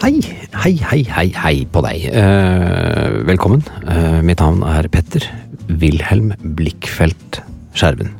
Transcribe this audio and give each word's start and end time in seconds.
Hei, 0.00 0.16
hei, 0.56 0.78
hei, 0.80 1.02
hei, 1.12 1.26
hei 1.36 1.56
på 1.68 1.82
deg. 1.84 2.06
Uh, 2.14 3.18
velkommen. 3.28 3.60
Uh, 3.84 4.22
mitt 4.24 4.40
navn 4.40 4.62
er 4.64 4.86
Petter 4.88 5.26
Wilhelm 5.68 6.30
Blikkfelt 6.56 7.42
Skjerven. 7.76 8.14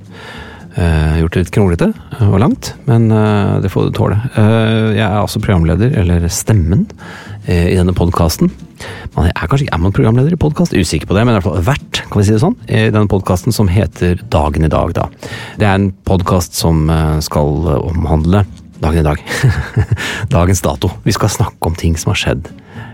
Uh, 0.77 1.17
gjort 1.23 1.39
det 1.39 1.47
litt 1.47 1.55
kronglete 1.57 1.89
og 2.29 2.37
langt, 2.45 2.75
men 2.85 3.09
det 3.65 3.73
får 3.73 3.89
du 3.89 3.97
tåle. 3.97 4.21
Jeg 4.37 5.07
er 5.07 5.17
altså 5.23 5.41
programleder, 5.41 5.97
eller 6.03 6.29
stemmen, 6.29 6.85
i 7.49 7.73
denne 7.73 7.97
podkasten. 7.97 8.53
Man 9.17 9.31
er 9.33 9.49
kanskje 9.49 9.65
ikke 9.65 9.81
man 9.81 9.97
programleder 9.97 10.37
i 10.37 10.41
podkast, 10.45 10.77
usikker 10.77 11.09
på 11.09 11.17
det, 11.17 11.25
men 11.25 11.33
i 11.33 11.41
hvert 11.41 11.49
fall 11.49 11.65
vert, 11.65 12.05
kan 12.05 12.21
vi 12.21 12.29
si 12.29 12.37
det 12.37 12.45
sånn, 12.45 12.61
i 12.69 12.91
denne 12.93 13.09
podkasten 13.09 13.57
som 13.57 13.73
heter 13.73 14.21
Dagen 14.29 14.69
i 14.69 14.73
dag, 14.73 14.93
da. 15.01 15.09
Det 15.57 15.65
er 15.65 15.79
en 15.81 15.95
podkast 16.05 16.61
som 16.61 16.93
skal 17.25 17.73
omhandle 17.81 18.45
dagen 18.81 19.03
i 19.03 19.07
dag. 19.07 19.21
Dagens 20.37 20.63
dato. 20.65 20.91
Vi 21.05 21.13
skal 21.17 21.29
snakke 21.33 21.69
om 21.71 21.75
ting 21.79 21.97
som 22.01 22.13
har 22.15 22.21
skjedd 22.21 22.49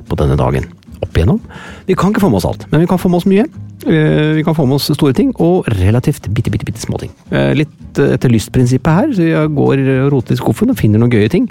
på 0.08 0.18
denne 0.18 0.36
dagen. 0.38 0.66
Opp 1.04 1.12
igjennom. 1.18 1.38
Vi 1.86 1.94
kan 1.98 2.10
ikke 2.12 2.22
få 2.24 2.30
med 2.32 2.40
oss 2.40 2.46
alt, 2.48 2.64
men 2.72 2.80
vi 2.82 2.88
kan 2.88 2.98
få 2.98 3.10
med 3.12 3.20
oss 3.20 3.26
mye. 3.28 3.44
Eh, 3.86 4.32
Vi 4.38 4.42
kan 4.42 4.54
få 4.56 4.64
med 4.66 4.78
oss 4.78 4.88
store 4.96 5.12
ting, 5.14 5.34
og 5.38 5.66
relativt 5.76 6.30
bitte, 6.32 6.50
bitte, 6.50 6.64
bitte 6.64 6.80
små 6.80 6.96
ting. 7.02 7.12
Eh, 7.30 7.52
Litt 7.54 8.00
etter 8.00 8.32
lystprinsippet 8.32 8.96
her, 8.96 9.12
så 9.14 9.26
jeg 9.28 9.52
går 9.56 9.82
og 10.06 10.08
roter 10.14 10.34
i 10.34 10.40
skuffen 10.40 10.72
og 10.72 10.78
finner 10.80 10.98
noen 11.02 11.12
gøye 11.12 11.28
ting. 11.32 11.46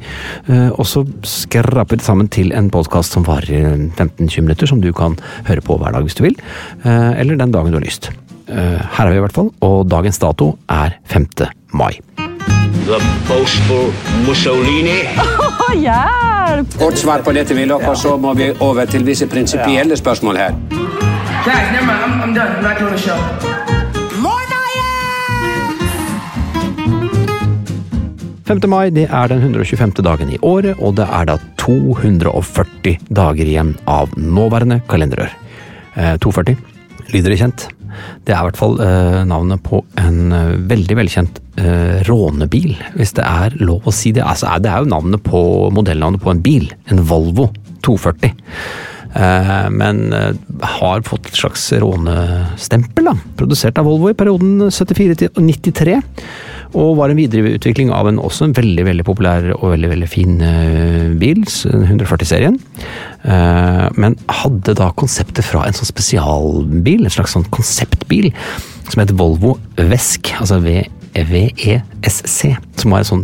Eh, 0.50 0.69
Og 0.73 0.86
så 0.89 1.06
skraper 1.23 1.94
vi 1.94 2.02
det 2.02 2.08
sammen 2.09 2.28
til 2.28 2.52
en 2.58 2.72
podkast 2.73 3.13
som 3.13 3.23
varer 3.23 3.69
15-20 3.95 4.41
minutter, 4.41 4.67
som 4.67 4.81
du 4.81 4.91
kan 4.94 5.16
høre 5.45 5.61
på 5.61 5.78
hver 5.80 5.94
dag 5.94 6.03
hvis 6.03 6.17
du 6.17 6.23
vil. 6.25 6.36
Eller 6.83 7.38
den 7.38 7.52
dagen 7.53 7.72
du 7.72 7.78
har 7.78 7.86
lyst. 7.86 8.09
Her 8.50 9.06
er 9.08 9.11
vi 9.13 9.17
i 9.22 9.25
hvert 9.25 9.33
fall, 9.38 9.53
og 9.61 9.88
dagens 9.89 10.19
dato 10.22 10.58
er 10.69 10.97
5. 11.06 11.30
mai. 11.73 11.94
The 12.86 13.00
boastful 13.28 13.91
Mussolini. 14.28 15.00
Hjelp! 15.86 16.78
Kort 16.78 16.97
svar 16.97 17.23
på 17.25 17.33
dette, 17.33 17.55
Willoch, 17.58 17.88
og 17.89 17.97
så 17.97 18.14
må 18.17 18.33
vi 18.38 18.52
over 18.59 18.86
til 18.86 19.05
visse 19.05 19.25
prinsipielle 19.28 19.97
spørsmål 19.97 20.38
her. 20.38 20.53
Guys, 21.45 21.72
never 21.73 21.86
mind. 21.89 22.03
I'm, 22.06 22.22
I'm 22.22 22.34
done. 22.34 22.56
I'm 22.57 22.63
not 22.63 22.79
doing 22.79 22.94
the 22.94 23.01
show. 23.01 23.18
5. 28.45 28.62
mai 28.69 28.91
det 28.94 29.07
er 29.09 29.28
den 29.28 29.40
125. 29.41 30.03
dagen 30.06 30.29
i 30.29 30.38
året, 30.45 30.78
og 30.78 30.94
det 31.00 31.07
er 31.09 31.25
da 31.25 31.40
240 31.57 33.00
dager 33.09 33.41
igjen 33.50 33.72
av 33.90 34.13
nåværende 34.13 34.84
kalenderår. 34.85 35.34
Eh, 35.97 36.13
240. 36.22 36.53
Lyder 37.09 37.34
det 37.34 37.40
kjent? 37.41 37.66
Det 38.25 38.33
er 38.33 38.39
i 38.39 38.47
hvert 38.47 38.59
fall 38.59 38.79
eh, 38.83 39.22
navnet 39.28 39.63
på 39.66 39.81
en 40.01 40.33
eh, 40.35 40.56
veldig 40.72 40.97
velkjent 41.01 41.39
eh, 41.61 42.01
rånebil, 42.07 42.73
hvis 42.97 43.16
det 43.17 43.25
er 43.28 43.56
lov 43.61 43.88
å 43.88 43.94
si 43.95 44.13
det. 44.16 44.25
Altså, 44.25 44.51
det 44.63 44.72
er 44.72 44.83
jo 44.83 44.91
navnet 44.91 45.23
på 45.25 45.41
modellnavnet 45.75 46.23
på 46.23 46.33
en 46.33 46.44
bil. 46.45 46.67
En 46.91 47.03
Volvo 47.06 47.50
240. 47.85 48.33
Eh, 49.16 49.53
men 49.72 50.03
har 50.75 51.06
fått 51.07 51.29
et 51.29 51.39
slags 51.39 51.69
rånestempel, 51.83 53.11
da. 53.11 53.16
Produsert 53.39 53.79
av 53.81 53.88
Volvo 53.89 54.12
i 54.12 54.17
perioden 54.17 54.67
74 54.69 55.22
til 55.23 55.47
93. 55.51 56.01
Og 56.75 56.97
var 57.00 57.12
en 57.12 57.19
videreutvikling 57.19 57.91
av 57.96 58.09
en 58.09 58.19
også 58.19 58.50
en 58.50 58.56
veldig 58.58 58.86
veldig 58.90 59.06
populær 59.08 59.47
og 59.56 59.69
veldig 59.72 59.91
veldig 59.94 60.09
fin 60.12 60.41
eh, 60.44 61.13
bil, 61.19 61.46
140-serien. 61.47 62.58
Eh, 63.24 63.86
men 63.96 64.18
hadde 64.41 64.75
da 64.75 64.91
konseptet 65.00 65.47
fra 65.47 65.63
en 65.66 65.78
sånn 65.78 65.91
spesialbil, 65.91 67.06
en 67.06 67.16
slags 67.16 67.38
sånn 67.38 67.47
konseptbil, 67.56 68.31
som 68.91 69.02
het 69.02 69.16
Volvo 69.16 69.56
Vesk, 69.80 70.36
altså 70.41 70.59
V 70.63 70.81
VESC, 71.16 72.56
som 72.80 72.94
var 72.94 73.03
et 73.03 73.09
sånn 73.09 73.24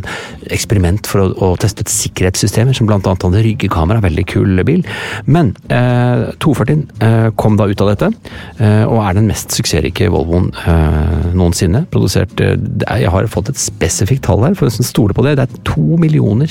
eksperiment 0.53 1.07
for 1.09 1.23
å, 1.23 1.27
å 1.35 1.49
teste 1.59 1.83
ut 1.83 1.91
sikkerhetssystemer, 1.91 2.75
som 2.75 2.89
annet 2.89 3.09
hadde 3.11 3.43
ryggekamera, 3.45 4.03
veldig 4.03 4.25
kul 4.31 4.63
bil. 4.67 4.85
Men 5.25 5.53
eh, 5.73 6.31
240 6.43 6.85
eh, 7.03 7.27
kom 7.39 7.57
da 7.59 7.67
ut 7.69 7.83
av 7.83 7.91
dette, 7.91 8.11
eh, 8.59 8.83
og 8.87 9.01
er 9.03 9.17
den 9.19 9.29
mest 9.29 9.53
suksessrike 9.55 10.09
Volvoen 10.13 10.49
eh, 10.63 11.29
noensinne. 11.37 11.85
Produsert 11.91 12.41
eh, 12.43 12.55
Jeg 12.85 13.11
har 13.13 13.29
fått 13.31 13.51
et 13.53 13.61
spesifikt 13.61 14.25
tall 14.27 14.45
her, 14.45 14.57
for 14.57 14.69
å 14.69 14.87
stole 14.91 15.15
på 15.17 15.25
det. 15.27 15.37
Det 15.39 15.47
er 15.47 15.61
2 15.71 15.99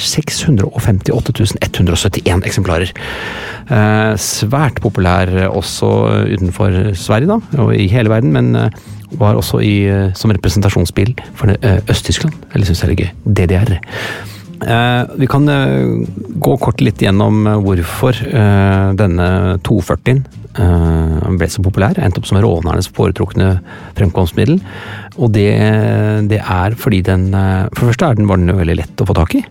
658 0.01 1.59
171 1.71 2.47
eksemplarer. 2.49 2.95
Eh, 3.71 4.15
svært 4.21 4.81
populær 4.83 5.33
også 5.51 5.91
utenfor 6.37 6.95
Sverige, 6.99 7.31
da, 7.31 7.63
og 7.65 7.75
i 7.77 7.89
hele 7.91 8.13
verden, 8.13 8.35
men 8.35 8.73
var 9.19 9.39
også 9.39 9.61
i, 9.65 9.85
eh, 9.91 10.13
som 10.15 10.33
representasjonsbil 10.35 11.15
for 11.39 11.53
eh, 11.55 11.81
Øst-Tyskland. 11.91 12.35
Eller 12.55 12.67
syns 12.67 12.83
jeg 12.85 12.91
er 12.91 13.01
gøy. 13.03 13.11
DDR. 13.25 13.73
Eh, 14.61 15.03
vi 15.19 15.27
kan 15.31 15.49
gå 16.41 16.57
kort 16.61 16.81
litt 16.85 17.01
gjennom 17.03 17.45
hvorfor 17.65 18.17
denne 18.97 19.59
240-en 19.67 20.25
eh, 20.59 21.31
ble 21.39 21.49
så 21.51 21.63
populær. 21.63 21.99
Endte 22.01 22.21
opp 22.21 22.29
som 22.29 22.41
rånernes 22.43 22.89
foretrukne 22.91 23.61
fremkomstmiddel. 23.99 24.59
Og 25.21 25.33
det, 25.35 25.51
det 26.31 26.39
er 26.41 26.77
fordi 26.79 27.01
den 27.05 27.29
eh, 27.35 27.67
For 27.75 27.85
det 27.85 27.93
første 27.93 28.09
er 28.09 28.19
den, 28.19 28.29
var 28.31 28.41
den 28.41 28.53
jo 28.53 28.59
veldig 28.59 28.77
lett 28.79 29.03
å 29.03 29.07
få 29.09 29.17
tak 29.19 29.35
i. 29.39 29.43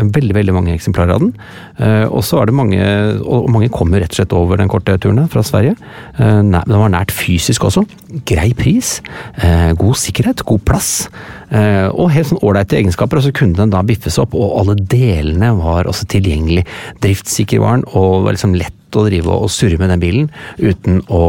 Veldig 0.00 0.36
veldig 0.36 0.54
mange 0.56 0.74
eksemplarer 0.74 1.16
av 1.16 1.24
den. 1.24 1.32
Eh, 1.78 2.06
Og 2.08 2.24
så 2.26 2.40
er 2.40 2.50
det 2.50 2.56
mange 2.56 2.80
Og 3.20 3.50
mange 3.52 3.70
kommer 3.74 4.00
rett 4.00 4.14
og 4.14 4.20
slett 4.20 4.36
over 4.36 4.60
den 4.60 4.70
korte 4.70 4.96
turen 5.00 5.28
fra 5.30 5.42
Sverige. 5.46 5.76
Den 6.18 6.54
var 6.54 6.90
nært 6.92 7.12
fysisk 7.14 7.64
også. 7.68 7.84
Grei 8.28 8.50
pris. 8.56 8.98
God 9.78 9.98
sikkerhet. 9.98 10.42
God 10.48 10.64
plass. 10.66 10.90
Og 11.50 12.10
helt 12.14 12.30
sånn 12.30 12.40
ålreite 12.46 12.78
egenskaper. 12.78 13.20
Og 13.20 13.26
så 13.26 13.34
kunne 13.36 13.58
den 13.58 13.72
da 13.72 13.82
biffes 13.86 14.18
opp, 14.22 14.34
og 14.38 14.56
alle 14.60 14.76
delene 14.78 15.52
var 15.58 15.88
også 15.90 16.08
tilgjengelig. 16.10 16.66
Driftssikker 17.04 17.62
var 17.62 17.78
den, 17.80 17.86
og 17.98 18.30
liksom 18.30 18.56
lett 18.58 18.76
å 18.96 19.06
drive 19.06 19.34
og 19.34 19.50
surre 19.52 19.78
med 19.80 19.92
den 19.92 20.02
bilen 20.02 20.30
uten 20.58 21.02
å 21.08 21.24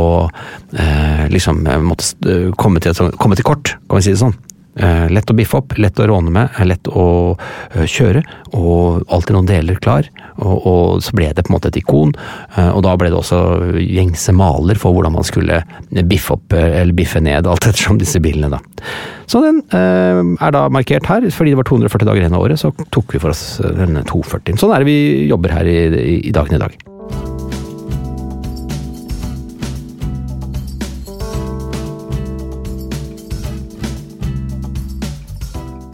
eh, 0.78 1.28
liksom 1.32 1.66
eh, 1.68 1.84
måtte 1.84 2.14
eh, 2.26 2.48
komme 2.58 2.84
til, 2.84 2.96
komme 3.22 3.38
til 3.38 3.48
kort, 3.48 3.76
kan 3.88 4.02
vi 4.02 4.08
si 4.08 4.16
det 4.16 4.24
sånn. 4.24 4.38
Eh, 4.80 5.10
lett 5.12 5.28
å 5.28 5.36
biffe 5.36 5.60
opp, 5.60 5.74
lett 5.84 6.00
å 6.00 6.06
råne 6.08 6.32
med, 6.32 6.60
lett 6.64 6.88
å 6.88 7.36
eh, 7.76 7.84
kjøre, 7.84 8.22
og 8.56 9.04
alltid 9.12 9.36
noen 9.36 9.50
deler 9.50 9.80
klar. 9.84 10.08
Og, 10.40 10.54
og 10.56 11.02
så 11.04 11.16
ble 11.18 11.28
det 11.36 11.44
på 11.44 11.52
en 11.52 11.58
måte 11.58 11.72
et 11.74 11.80
ikon, 11.82 12.14
eh, 12.56 12.70
og 12.72 12.86
da 12.86 12.94
ble 13.00 13.10
det 13.12 13.20
også 13.20 13.42
gjengse 13.84 14.32
maler 14.38 14.80
for 14.80 14.96
hvordan 14.96 15.18
man 15.18 15.28
skulle 15.28 15.60
biffe 16.08 16.38
opp 16.38 16.56
eller 16.56 16.96
biffe 16.96 17.20
ned, 17.20 17.50
alt 17.52 17.68
ettersom 17.68 18.00
disse 18.00 18.22
bilene, 18.24 18.54
da. 18.54 18.88
Så 19.28 19.44
den 19.44 19.60
eh, 19.76 20.22
er 20.40 20.56
da 20.56 20.64
markert 20.72 21.10
her, 21.12 21.28
fordi 21.36 21.52
det 21.52 21.60
var 21.60 21.68
240 21.68 22.08
dager 22.08 22.24
igjen 22.24 22.40
av 22.40 22.48
året, 22.48 22.64
så 22.64 22.72
tok 22.96 23.18
vi 23.18 23.22
for 23.24 23.36
oss 23.36 23.44
denne 23.76 24.06
240. 24.08 24.56
Sånn 24.62 24.72
er 24.72 24.86
det 24.86 24.92
vi 24.92 25.28
jobber 25.28 25.60
her 25.60 25.68
i, 25.68 25.78
i, 25.92 26.18
i 26.32 26.36
dagen 26.36 26.56
i 26.56 26.64
dag. 26.64 26.80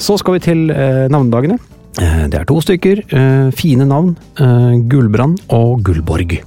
Så 0.08 0.16
skal 0.22 0.38
vi 0.38 0.46
til 0.46 0.70
eh, 0.72 1.06
navnedagene. 1.12 1.58
Eh, 2.00 2.28
det 2.32 2.40
er 2.40 2.46
to 2.48 2.62
stykker. 2.64 3.02
Eh, 3.12 3.48
fine 3.58 3.84
navn. 3.90 4.14
Gullbrand 4.88 5.42
og 5.52 5.82
Gullborg. 5.84 6.40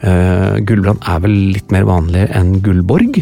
Gullbrand 0.00 1.02
er 1.12 1.18
vel 1.20 1.34
litt 1.54 1.72
mer 1.72 1.84
vanlig 1.84 2.22
enn 2.32 2.54
Gullborg. 2.64 3.18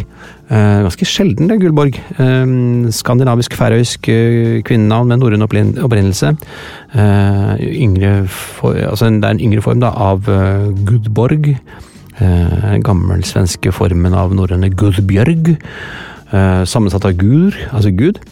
Ganske 0.49 1.07
sjelden, 1.11 1.49
det, 1.51 1.57
Gullborg. 1.59 1.99
Skandinavisk-færøysk 2.95 4.07
kvinnenavn 4.69 5.11
med 5.11 5.19
norrøn 5.19 5.43
opprinnelse. 5.43 6.31
For, 8.31 8.79
altså 8.79 9.11
det 9.11 9.27
er 9.27 9.35
en 9.35 9.43
yngre 9.43 9.67
form 9.67 9.83
da, 9.83 9.91
av 9.91 10.31
Gudborg. 10.87 11.51
Gammelsvenske 12.87 13.75
formen 13.75 14.15
av 14.15 14.39
norrøne 14.39 14.71
Gudbjørg. 14.71 15.57
Sammensatt 16.31 17.11
av 17.11 17.19
Gur, 17.19 17.59
altså 17.75 17.91
Gud, 17.91 18.23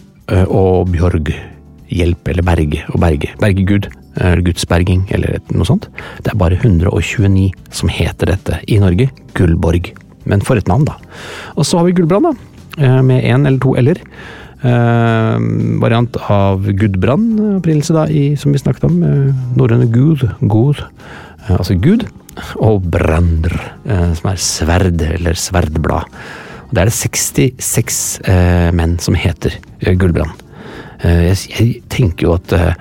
og 0.48 0.88
Bjørg. 0.92 1.30
Hjelp 1.92 2.28
eller 2.32 2.42
berge 2.42 2.82
og 2.92 3.00
berge. 3.00 3.30
Bergegud. 3.40 3.88
Gudsberging, 4.16 5.02
eller 5.12 5.36
noe 5.52 5.66
sånt. 5.68 5.90
Det 6.24 6.30
er 6.32 6.38
bare 6.40 6.56
129 6.56 7.50
som 7.68 7.90
heter 7.92 8.30
dette 8.32 8.62
i 8.72 8.78
Norge. 8.80 9.10
Gullborg. 9.36 9.90
Men 10.24 10.40
for 10.40 10.56
et 10.56 10.66
navn, 10.70 10.86
da. 10.88 10.94
Og 11.54 11.66
så 11.68 11.78
har 11.78 11.84
vi 11.86 11.92
Gullbrand, 11.98 12.30
da. 12.30 12.32
eh, 12.80 13.02
Med 13.02 13.22
én 13.24 13.46
eller 13.46 13.60
to 13.60 13.74
l-er. 13.76 14.00
Eh, 14.64 15.36
variant 15.82 16.16
av 16.32 16.64
Gudbrand, 16.64 17.38
opprinnelse 17.60 17.92
da, 17.92 18.06
i, 18.08 18.34
som 18.40 18.52
vi 18.56 18.58
snakket 18.62 18.88
om. 18.88 19.02
Eh, 19.04 19.34
norrøne 19.54 19.86
gud, 19.92 20.24
eh, 20.24 21.52
altså 21.56 21.76
gud. 21.78 22.06
Og 22.56 22.82
Brander, 22.90 23.52
eh, 23.84 24.12
som 24.14 24.30
er 24.32 24.36
sverd 24.40 25.02
eller 25.02 25.34
sverdblad. 25.38 26.08
Det 26.76 26.82
er 26.82 26.90
det 26.90 26.92
66 26.92 27.98
eh, 28.28 28.66
menn 28.76 28.98
som 29.00 29.16
heter 29.16 29.54
eh, 29.80 29.94
Gullbrand. 29.96 30.42
Eh, 31.00 31.22
jeg, 31.30 31.38
jeg 31.56 31.70
tenker 31.88 32.26
jo 32.26 32.34
at 32.36 32.52
eh, 32.52 32.74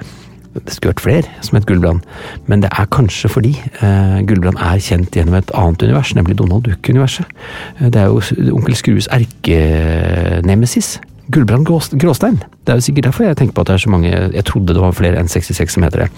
det 0.55 0.73
skulle 0.75 0.91
vært 0.91 1.03
flere 1.05 1.45
som 1.47 1.55
het 1.55 1.67
Gullbrand, 1.69 2.03
men 2.51 2.65
det 2.65 2.73
er 2.75 2.89
kanskje 2.91 3.31
fordi 3.31 3.53
eh, 3.55 4.19
Gullbrand 4.27 4.59
er 4.59 4.83
kjent 4.83 5.15
gjennom 5.15 5.37
et 5.39 5.55
annet 5.55 5.87
univers, 5.87 6.11
nemlig 6.19 6.35
Donald 6.43 6.67
Duck-universet. 6.67 7.31
Eh, 7.79 7.87
det 7.87 8.03
er 8.03 8.11
jo 8.11 8.19
onkel 8.59 8.75
Skrues 8.75 9.07
erkenemesis. 9.15 10.97
Gullbrand 11.31 11.63
Gråstein. 11.65 12.43
Det 12.67 12.75
er 12.75 12.81
jo 12.81 12.89
sikkert 12.89 13.13
derfor 13.13 13.29
jeg 13.29 13.39
tenker 13.39 13.55
på 13.55 13.63
at 13.63 13.71
det 13.71 13.79
er 13.79 13.85
så 13.87 13.89
mange 13.95 14.11
Jeg 14.11 14.45
trodde 14.45 14.75
det 14.75 14.83
var 14.83 14.91
flere 14.93 15.23
enn 15.23 15.31
66 15.31 15.79
som 15.79 15.87
heter 15.87 16.03
det. 16.03 16.09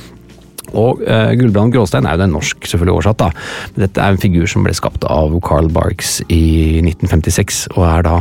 Og 0.74 1.04
uh, 1.06 1.32
Gullbrand 1.38 1.76
Gråstein 1.76 2.08
er 2.08 2.18
jo 2.18 2.24
den 2.26 2.34
norsk 2.36 2.68
selvfølgelig 2.68 2.96
oversatt, 2.98 3.22
da. 3.22 3.30
Dette 3.78 4.04
er 4.04 4.16
en 4.16 4.22
figur 4.22 4.50
som 4.50 4.66
ble 4.66 4.74
skapt 4.78 5.06
av 5.08 5.36
Carl 5.46 5.70
Barks 5.74 6.18
i 6.28 6.82
1956, 6.84 7.62
og 7.78 7.86
er 7.88 8.08
da 8.08 8.18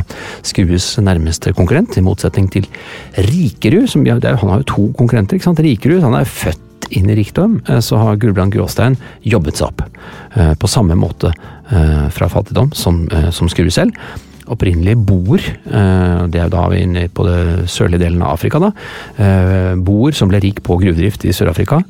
Skrues 0.47 0.93
nærmeste 1.03 1.53
konkurrent, 1.57 1.97
i 1.97 2.05
motsetning 2.05 2.47
til 2.53 2.69
Rikerud. 3.17 3.89
Som, 3.91 4.05
ja, 4.07 4.19
han 4.21 4.53
har 4.53 4.63
jo 4.63 4.71
to 4.71 4.87
konkurrenter, 4.97 5.37
ikke 5.37 5.49
sant. 5.49 5.63
Rikerud 5.63 6.05
han 6.05 6.17
er 6.19 6.29
født 6.29 6.63
inn 6.95 7.09
i 7.11 7.17
rikdom, 7.17 7.59
eh, 7.67 7.81
så 7.83 7.99
har 7.99 8.19
Gullbrand 8.21 8.53
Gråstein 8.55 8.95
jobbet 9.27 9.59
seg 9.59 9.67
opp. 9.67 9.81
eh, 10.35 10.53
På 10.55 10.69
samme 10.71 10.95
måte 10.95 11.33
eh, 11.71 12.07
fra 12.09 12.29
fattigdom 12.31 12.71
som, 12.73 13.07
eh, 13.11 13.29
som 13.31 13.49
Skrue 13.51 13.71
selv 13.73 13.91
opprinnelige 14.51 14.99
boer, 15.07 15.43
eh, 15.67 16.25
det 16.31 16.41
er 16.41 16.51
da 16.51 16.65
vi 16.71 16.81
inne 16.85 17.07
på 17.09 17.25
det 17.27 17.69
sørlige 17.71 18.05
delen 18.05 18.23
av 18.23 18.35
Afrika, 18.37 18.61
da. 18.63 18.71
eh, 19.17 19.75
Boer 19.75 20.15
som 20.15 20.31
ble 20.31 20.41
rik 20.43 20.63
på 20.63 20.79
gruvedrift 20.81 21.25
i 21.25 21.33
Sør-Afrika, 21.35 21.81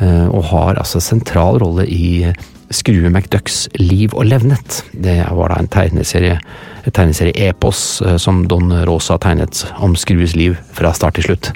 eh, 0.00 0.26
og 0.28 0.44
har 0.52 0.80
altså 0.80 1.02
sentral 1.02 1.60
rolle 1.62 1.86
i 1.86 2.32
Skrue 2.74 3.10
McDucks 3.10 3.68
liv 3.78 4.14
og 4.14 4.26
levnet. 4.26 4.82
Det 4.92 5.20
var 5.30 5.52
da 5.52 5.60
en 5.60 5.70
tegneserie, 5.70 6.40
tegneserie-epos 6.86 8.02
som 8.18 8.42
Don 8.50 8.72
Rosa 8.88 9.18
tegnet 9.22 9.62
om 9.78 9.94
Skrues 9.94 10.34
liv 10.34 10.56
fra 10.74 10.92
start 10.94 11.14
til 11.14 11.28
slutt. 11.28 11.52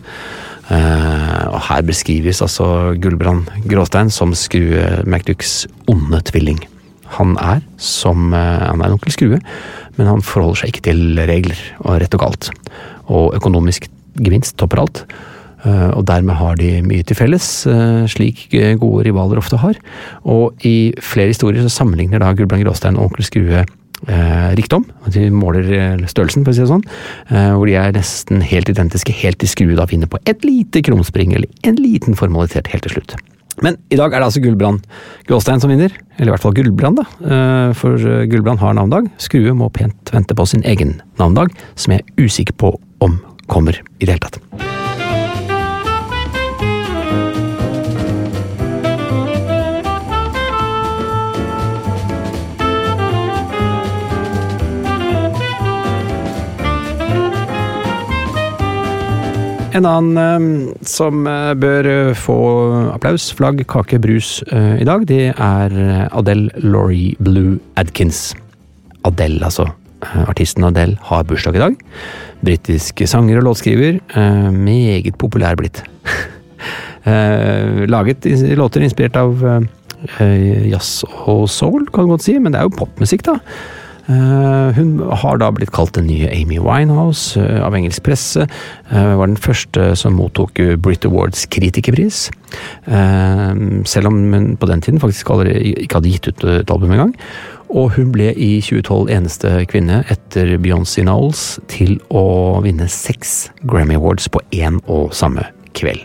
Og 0.71 1.59
her 1.67 1.83
beskrives 1.83 2.39
altså 2.43 2.95
Gullbrand 3.03 3.51
Gråstein 3.67 4.11
som 4.15 4.37
Skrue 4.39 5.03
McDucks 5.03 5.67
onde 5.91 6.23
tvilling. 6.31 6.63
Han 7.19 7.35
er 7.43 7.59
som 7.77 8.31
Han 8.31 8.79
er 8.79 8.87
en 8.87 8.95
onkel 8.95 9.11
Skrue, 9.11 9.41
men 10.01 10.09
han 10.09 10.25
forholder 10.25 10.63
seg 10.63 10.73
ikke 10.73 10.87
til 10.89 11.03
regler 11.29 11.59
og 11.85 11.99
rett 12.01 12.15
og 12.17 12.25
galt. 12.25 12.49
Og 13.13 13.35
økonomisk 13.37 13.91
gevinst 14.17 14.57
topper 14.57 14.81
alt. 14.81 15.05
Eh, 15.61 15.91
Og 15.93 16.07
dermed 16.09 16.39
har 16.41 16.57
de 16.57 16.81
mye 16.81 17.05
til 17.05 17.19
felles, 17.19 17.67
eh, 17.69 18.07
slik 18.09 18.47
eh, 18.57 18.79
gode 18.81 19.05
rivaler 19.05 19.37
ofte 19.37 19.61
har. 19.61 19.77
Og 20.25 20.57
i 20.65 20.95
flere 21.05 21.35
historier 21.35 21.61
så 21.67 21.75
sammenligner 21.83 22.23
da 22.23 22.33
Gulbrand 22.33 22.65
Gråstein 22.65 22.97
og 22.97 23.11
onkel 23.11 23.29
Skrue 23.29 23.61
eh, 24.09 24.51
rikdom. 24.57 24.87
at 25.05 25.13
De 25.13 25.29
måler 25.31 26.01
størrelsen, 26.09 26.47
for 26.47 26.55
å 26.55 26.57
si 26.57 26.65
det 26.65 26.73
sånn. 26.73 26.87
Eh, 27.29 27.53
hvor 27.53 27.69
de 27.69 27.77
er 27.77 27.93
nesten 27.93 28.41
helt 28.41 28.73
identiske, 28.73 29.13
helt 29.13 29.39
til 29.43 29.53
Skrue 29.53 29.77
da 29.77 29.85
vinner 29.85 30.09
på 30.09 30.23
et 30.25 30.41
lite 30.49 30.81
krumspring, 30.81 31.35
eller 31.37 31.49
en 31.63 31.77
liten 31.77 32.17
formalitet 32.17 32.73
helt 32.73 32.89
til 32.89 32.97
slutt. 32.97 33.19
Men 33.65 33.77
i 33.93 33.99
dag 34.01 34.13
er 34.13 34.23
det 34.23 34.31
altså 34.31 34.43
Gullbrand 34.45 34.85
Gråstein 35.29 35.61
som 35.63 35.73
vinner. 35.73 35.93
Eller 36.19 36.33
i 36.33 36.35
hvert 36.35 36.45
fall 36.45 36.57
Gullbrand, 36.57 37.01
da. 37.03 37.07
Eh, 37.21 37.77
For 37.77 37.97
eh, 38.01 38.27
Gullbrand 38.31 38.63
har 38.63 38.77
navnedag. 38.79 39.11
Skrue 39.21 39.55
må 39.57 39.71
pent 39.75 40.13
vente 40.15 40.37
på 40.37 40.49
sin 40.49 40.65
egen 40.69 40.99
navnedag, 41.21 41.55
som 41.77 41.97
jeg 41.97 42.05
er 42.05 42.27
usikker 42.27 42.57
på 42.61 42.75
om 43.05 43.21
kommer 43.51 43.77
i 44.01 44.07
det 44.07 44.15
hele 44.17 44.29
tatt. 44.29 44.80
En 59.71 59.87
annen 59.87 60.19
eh, 60.19 60.87
som 60.89 61.27
eh, 61.31 61.53
bør 61.59 61.87
eh, 61.87 62.13
få 62.19 62.39
applaus, 62.91 63.29
flagg, 63.39 63.63
kake, 63.71 64.01
brus 64.03 64.41
i 64.51 64.87
dag, 64.87 65.05
det 65.07 65.31
er 65.31 65.77
Adele 66.11 66.51
Laurie 66.65 67.15
Blue 67.23 67.59
Adkins. 67.79 68.33
Adele, 69.07 69.45
altså. 69.47 69.69
Artisten 70.27 70.65
Adele 70.65 70.99
har 71.07 71.27
bursdag 71.29 71.59
i 71.59 71.63
dag. 71.63 71.77
Britisk 72.43 73.03
sanger 73.07 73.39
og 73.39 73.51
låtskriver. 73.51 74.01
Meget 74.51 75.19
populær 75.21 75.59
blitt. 75.61 75.83
Laget 77.95 78.27
låter 78.57 78.85
inspirert 78.85 79.17
av 79.21 79.45
jazz 80.21 81.05
og 81.27 81.47
soul, 81.53 81.85
kan 81.93 82.09
du 82.09 82.15
godt 82.15 82.25
si, 82.25 82.39
men 82.41 82.53
det 82.53 82.61
er 82.61 82.69
jo 82.69 82.79
popmusikk, 82.81 83.27
da. 83.29 83.37
Eh, 84.11 84.71
hun 84.75 84.99
har 85.23 85.39
da 85.39 85.51
blitt 85.55 85.71
kalt 85.75 85.95
den 85.95 86.09
nye 86.11 86.31
Amy 86.35 86.59
Winehouse 86.63 87.39
eh, 87.39 87.61
av 87.63 87.77
engelsk 87.79 88.03
presse. 88.09 88.47
Eh, 88.91 89.13
var 89.21 89.31
den 89.31 89.39
første 89.39 89.93
som 89.99 90.17
mottok 90.19 90.59
Brit 90.83 91.07
Awards 91.07 91.47
kritikerpris. 91.53 92.29
Selv 93.87 94.11
om 94.11 94.17
hun 94.35 94.57
på 94.59 94.67
den 94.67 94.81
tiden 94.83 94.99
faktisk 94.99 95.29
ikke 95.31 96.01
hadde 96.01 96.11
gitt 96.11 96.27
ut 96.27 96.45
et 96.51 96.71
album 96.73 96.97
engang. 96.97 97.15
Og 97.71 97.93
hun 97.95 98.11
ble 98.11 98.33
i 98.35 98.57
2012 98.67 99.13
eneste 99.15 99.53
kvinne 99.71 100.01
etter 100.11 100.57
Beyoncé 100.59 101.05
Knowles 101.05 101.61
til 101.71 102.01
å 102.11 102.59
vinne 102.65 102.91
seks 102.91 103.53
Grammy 103.63 103.95
Awards 104.01 104.27
på 104.33 104.43
én 104.51 104.81
og 104.91 105.15
samme 105.15 105.47
kveld. 105.79 106.03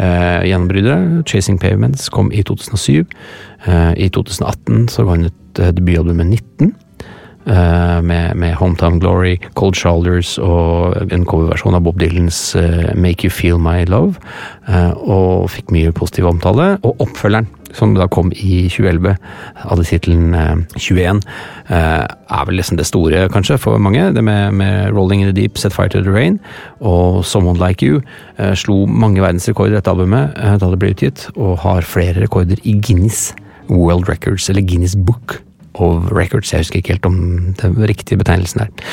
Uh, 0.00 0.40
Gjennombruddet, 0.48 1.28
Chasing 1.28 1.60
Pavements, 1.60 2.08
kom 2.08 2.32
i 2.32 2.40
2007. 2.42 3.04
Eh, 3.68 3.92
I 4.00 4.08
2018 4.08 4.88
så 4.88 5.04
ga 5.04 5.18
hun 5.18 5.28
ut 5.28 5.36
debutalbumet 5.52 5.76
debutalbum 5.76 6.16
med 6.16 6.26
19. 6.26 6.72
eh, 7.46 7.98
med, 8.02 8.36
med 8.36 8.54
Hometown 8.58 9.00
Glory, 9.00 9.36
Cold 9.54 9.74
Shoulders 9.78 10.38
og 10.42 10.96
en 11.12 11.26
coverversjon 11.28 11.74
av 11.78 11.82
Bob 11.86 11.98
Dylans 12.00 12.54
eh, 12.58 12.92
Make 12.94 13.26
You 13.26 13.32
Feel 13.34 13.58
My 13.62 13.84
Love. 13.88 14.20
eh, 14.68 14.92
og 14.92 15.50
fikk 15.50 15.72
mye 15.74 15.92
positiv 15.92 16.28
omtale. 16.30 16.76
Og 16.86 17.00
oppfølgeren, 17.02 17.48
som 17.72 17.94
da 17.96 18.04
kom 18.12 18.28
i 18.36 18.66
2011, 18.68 19.16
hadde 19.64 19.86
tittelen 19.88 20.34
eh, 20.36 20.56
21. 20.78 21.22
eh, 21.72 22.04
er 22.06 22.48
vel 22.48 22.58
liksom 22.60 22.78
det 22.80 22.86
store, 22.88 23.28
kanskje, 23.32 23.58
for 23.60 23.78
mange. 23.82 24.10
Det 24.14 24.24
med, 24.24 24.52
med 24.58 24.92
Rolling 24.96 25.22
in 25.22 25.30
the 25.32 25.36
Deep, 25.36 25.58
Set 25.58 25.72
Fire 25.74 25.88
to 25.88 26.02
the 26.02 26.12
Rain 26.12 26.40
og 26.80 27.24
Someone 27.24 27.58
Like 27.60 27.84
You. 27.86 28.02
slo 28.56 28.86
mange 28.86 29.22
verdensrekorder 29.22 29.76
dette 29.78 29.90
albumet 29.92 30.34
da 30.34 30.68
det 30.72 30.78
ble 30.80 30.92
utgitt, 30.94 31.26
og 31.36 31.60
har 31.62 31.86
flere 31.86 32.24
rekorder 32.24 32.60
i 32.64 32.74
Guinness 32.80 33.34
World 33.70 34.08
Records, 34.08 34.48
eller 34.50 34.64
Guinness 34.66 34.96
Book 34.96 35.38
of 35.74 36.10
Records. 36.12 36.52
Jeg 36.52 36.64
husker 36.64 36.80
ikke 36.80 36.96
helt 36.96 37.06
om 37.08 37.20
den 37.60 37.78
riktige 37.88 38.20
betegnelsen 38.20 38.64
der. 38.64 38.88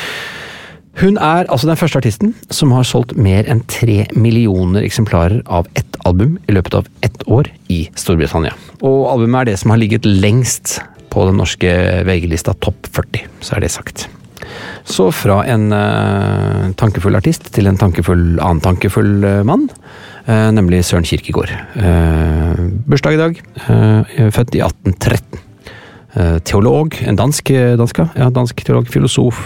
Hun 1.00 1.16
er 1.16 1.46
altså 1.48 1.68
den 1.68 1.78
første 1.78 2.00
artisten 2.00 2.34
som 2.52 2.72
har 2.74 2.84
solgt 2.84 3.14
mer 3.16 3.46
enn 3.48 3.62
tre 3.70 4.02
millioner 4.18 4.84
eksemplarer 4.84 5.40
av 5.46 5.68
ett 5.78 5.96
album 6.04 6.36
i 6.50 6.56
løpet 6.56 6.76
av 6.76 6.88
ett 7.06 7.22
år 7.30 7.48
i 7.72 7.84
Storbritannia. 7.96 8.52
Og 8.82 9.06
albumet 9.12 9.40
er 9.40 9.52
det 9.52 9.58
som 9.62 9.72
har 9.72 9.80
ligget 9.80 10.08
lengst 10.08 10.80
på 11.10 11.26
den 11.28 11.38
norske 11.40 11.70
VG-lista 12.06 12.54
Topp 12.62 12.90
40, 12.92 13.28
så 13.40 13.56
er 13.56 13.64
det 13.64 13.72
sagt. 13.74 14.08
Så 14.84 15.10
fra 15.14 15.42
en 15.48 15.68
uh, 15.72 16.70
tankefull 16.80 17.18
artist 17.18 17.50
til 17.54 17.68
en 17.70 17.78
tankefull, 17.78 18.38
annen 18.38 18.62
tankefull 18.64 19.24
uh, 19.24 19.42
mann, 19.46 19.68
uh, 20.28 20.48
nemlig 20.54 20.82
Søren 20.88 21.06
Kierkegaard. 21.06 21.52
Eh, 21.76 22.64
bursdag 22.88 23.16
i 23.16 23.20
dag, 23.20 23.40
født 24.34 24.56
i 24.58 24.62
1813. 24.64 25.49
Eh, 26.14 26.38
teolog, 26.42 26.96
en 27.06 27.18
dansk, 27.18 27.52
danske, 27.78 28.08
ja, 28.18 28.30
dansk 28.34 28.64
teolog, 28.66 28.88
filosof. 28.90 29.44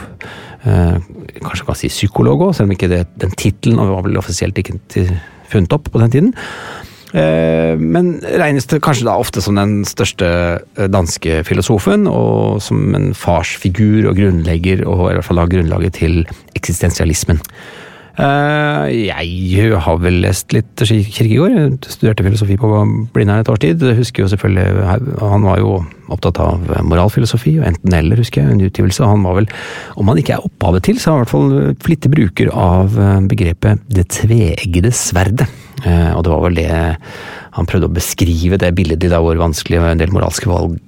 Eh, 0.65 0.97
kanskje 1.45 1.67
kan 1.69 1.77
si 1.77 1.93
psykolog 1.93 2.47
òg, 2.47 2.55
selv 2.57 2.71
om 2.71 2.77
ikke 2.77 2.89
det, 2.89 3.05
den 3.21 3.35
tittelen 3.37 3.81
var 3.81 4.07
vel 4.07 4.17
offisielt 4.21 4.59
ikke 4.61 4.79
funnet 5.53 5.77
opp 5.77 5.91
på 5.93 6.01
den 6.01 6.15
tiden. 6.15 6.35
Eh, 7.15 7.79
men 7.79 8.17
regnes 8.25 8.67
det 8.67 8.81
kanskje 8.83 9.07
da 9.07 9.15
ofte 9.21 9.43
som 9.45 9.59
den 9.59 9.85
største 9.87 10.27
eh, 10.27 10.89
danske 10.91 11.45
filosofen, 11.47 12.09
og 12.11 12.59
som 12.65 12.97
en 12.97 13.13
farsfigur 13.15 14.09
og 14.11 14.19
grunnlegger, 14.19 14.83
og 14.89 15.11
i 15.11 15.15
hvert 15.19 15.29
fall 15.29 15.43
da 15.43 15.47
grunnlaget 15.53 16.01
til 16.01 16.25
eksistensialismen. 16.59 17.43
Eh, 18.15 19.09
jeg 19.09 19.79
har 19.83 19.97
vel 19.99 20.21
lest 20.23 20.55
litt 20.55 20.79
Kirkegård. 20.79 21.89
Studerte 21.91 22.27
filosofi 22.27 22.57
på 22.61 22.71
Blindern 23.15 23.43
et 23.43 23.51
års 23.51 23.63
tid. 23.65 23.83
Husker 23.99 24.25
jo 24.25 24.31
selvfølgelig, 24.31 25.19
Han 25.21 25.43
var 25.43 25.59
jo 25.59 25.73
opptatt 26.15 26.39
av 26.39 26.69
moralfilosofi, 26.85 27.59
og 27.59 27.67
enten-eller, 27.73 28.21
husker 28.21 28.43
jeg. 28.43 28.53
En 28.53 28.67
utgivelse. 28.69 29.05
Han 29.09 29.25
var 29.27 29.41
vel, 29.41 29.49
om 29.97 30.09
han 30.09 30.21
ikke 30.21 30.37
er 30.37 30.47
opphavet 30.47 30.85
til, 30.85 31.01
så 31.01 31.11
er 31.11 31.13
han 31.13 31.19
i 31.19 31.25
hvert 31.25 31.35
fall 31.35 31.77
flittig 31.83 32.15
bruker 32.15 32.55
av 32.55 32.99
eh, 32.99 33.21
begrepet 33.27 33.83
'det 33.89 34.09
tveeggede 34.09 34.95
sverdet'. 34.95 35.51
Eh, 35.85 36.13
og 36.15 36.23
det 36.23 36.31
var 36.31 36.43
vel 36.47 36.55
det 36.55 36.97
han 37.55 37.67
prøvde 37.67 37.91
å 37.91 37.95
beskrive 37.95 38.59
det 38.59 38.75
bildet 38.75 39.11
da 39.11 39.19
hvor 39.23 39.37
vanskelig 39.37 39.79
en 39.83 39.99
del 39.99 40.11
moralske 40.15 40.47
valg 40.47 40.79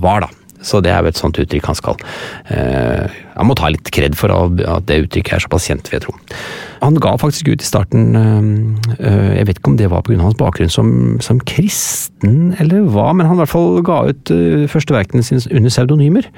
var, 0.00 0.24
da. 0.24 0.43
Så 0.64 0.80
det 0.84 0.92
er 0.92 1.04
jo 1.04 1.12
et 1.12 1.20
sånt 1.20 1.38
uttrykk 1.40 1.68
han 1.68 1.78
skal 1.78 1.98
eh, 2.52 3.16
Han 3.36 3.48
må 3.48 3.56
ta 3.58 3.68
litt 3.72 3.90
kred 3.94 4.16
for 4.18 4.32
at 4.32 4.86
det 4.88 5.02
uttrykket 5.04 5.36
er 5.36 5.44
såpass 5.44 5.68
kjent, 5.68 5.90
vil 5.90 5.98
jeg 5.98 6.06
tro. 6.06 6.14
Han 6.84 6.98
ga 7.02 7.14
faktisk 7.20 7.50
ut 7.52 7.64
i 7.64 7.68
starten 7.68 8.16
eh, 8.98 9.34
Jeg 9.40 9.48
vet 9.48 9.60
ikke 9.60 9.74
om 9.74 9.80
det 9.80 9.90
var 9.92 10.04
pga. 10.06 10.20
hans 10.22 10.38
bakgrunn 10.40 10.72
som, 10.72 10.94
som, 11.24 11.40
kristen 11.44 12.54
eller 12.62 12.86
hva, 12.88 13.10
men 13.12 13.28
han 13.28 13.36
i 13.36 13.44
hvert 13.44 13.52
fall 13.52 13.82
ga 13.84 14.04
ut 14.10 14.32
eh, 14.32 14.64
første 14.70 14.96
verkene 14.96 15.24
sine 15.26 15.44
under 15.52 15.72
pseudonymer. 15.72 16.30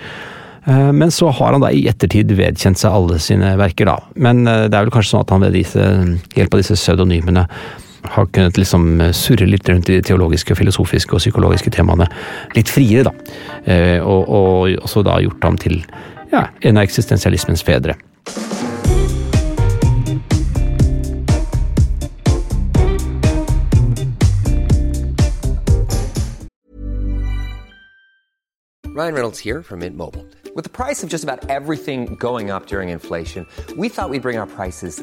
Eh, 0.66 0.92
men 0.92 1.10
så 1.14 1.30
har 1.30 1.54
han 1.54 1.62
da 1.62 1.70
i 1.70 1.86
ettertid 1.90 2.32
vedkjent 2.36 2.80
seg 2.80 2.94
alle 2.94 3.20
sine 3.22 3.54
verker, 3.60 3.88
da. 3.90 3.98
Men 4.18 4.46
eh, 4.50 4.66
det 4.66 4.74
er 4.74 4.86
vel 4.86 4.94
kanskje 4.94 5.14
sånn 5.14 5.26
at 5.26 5.34
han 5.34 5.44
ved 5.46 5.54
disse, 5.56 5.90
hjelp 6.36 6.56
av 6.56 6.62
disse 6.62 6.78
pseudonymene 6.78 7.46
har 8.10 8.26
kunnet 8.26 8.58
liksom 8.58 9.00
eh, 9.00 9.12
surre 9.16 9.46
litt 9.48 9.68
rundt 9.68 9.90
de 9.90 10.00
teologiske, 10.04 10.56
filosofiske 10.58 11.16
og 11.16 11.22
psykologiske 11.22 11.72
temaene 11.74 12.08
litt 12.56 12.70
friere, 12.72 13.08
da. 13.08 13.38
Eh, 13.64 13.98
og, 14.00 14.28
og 14.28 14.82
også 14.82 15.04
da 15.06 15.20
gjort 15.24 15.44
ham 15.44 15.58
til 15.60 15.80
ja, 16.32 16.48
en 16.60 16.76
av 16.76 16.86
eksistensialismens 16.86 17.64
fedre. 17.66 17.96
Ryan 28.96 29.12
Reynolds 29.12 29.38
here 29.38 29.62
from 29.62 29.80
Mint 29.80 29.94
Mobile. 29.94 30.24
With 30.54 30.64
the 30.64 30.70
price 30.70 31.02
of 31.02 31.10
just 31.10 31.22
about 31.22 31.50
everything 31.50 32.16
going 32.16 32.50
up 32.50 32.66
during 32.66 32.88
inflation, 32.88 33.46
we 33.76 33.90
thought 33.90 34.08
we'd 34.08 34.22
bring 34.22 34.38
our 34.38 34.46
prices 34.46 35.02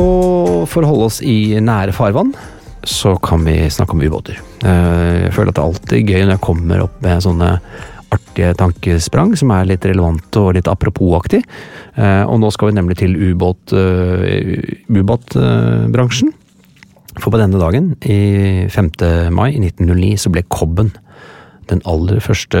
Og 0.00 0.66
for 0.70 0.84
å 0.84 0.90
holde 0.92 1.08
oss 1.10 1.20
i 1.26 1.58
nære 1.60 1.94
farvann, 1.96 2.32
så 2.86 3.16
kan 3.20 3.44
vi 3.44 3.56
snakke 3.72 3.96
om 3.96 4.02
ubåter. 4.02 4.40
Eh, 4.64 5.26
jeg 5.26 5.32
føler 5.36 5.52
at 5.52 5.56
det 5.56 5.62
er 5.62 5.68
alltid 5.68 6.12
gøy 6.12 6.22
når 6.24 6.34
jeg 6.36 6.44
kommer 6.46 6.84
opp 6.86 7.00
med 7.04 7.24
sånne 7.24 7.50
artige 8.10 8.54
tankesprang 8.58 9.36
som 9.38 9.52
er 9.54 9.68
litt 9.70 9.84
relevante 9.86 10.40
og 10.40 10.54
litt 10.56 10.70
apropos-aktig. 10.70 11.42
Eh, 11.96 12.24
og 12.24 12.40
nå 12.42 12.50
skal 12.54 12.70
vi 12.70 12.78
nemlig 12.78 12.96
til 13.02 13.16
eh, 13.20 14.56
ubåtbransjen. 14.88 16.32
For 17.18 17.34
på 17.34 17.40
denne 17.40 17.58
dagen, 17.60 17.92
i 18.06 18.66
5. 18.70 18.90
mai 19.34 19.50
i 19.52 19.60
1909, 19.60 20.16
så 20.22 20.30
ble 20.32 20.46
Kobben 20.48 20.92
den 21.70 21.82
aller 21.88 22.20
første 22.24 22.60